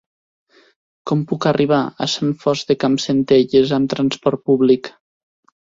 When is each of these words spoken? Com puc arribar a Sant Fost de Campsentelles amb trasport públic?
Com 1.11 1.21
puc 1.31 1.45
arribar 1.51 1.81
a 2.05 2.09
Sant 2.15 2.33
Fost 2.45 2.71
de 2.73 2.79
Campsentelles 2.85 3.75
amb 3.79 3.93
trasport 3.95 4.47
públic? 4.51 4.95